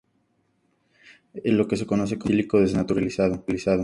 [1.35, 3.43] Es lo que se conoce como "alcohol etílico desnaturalizado".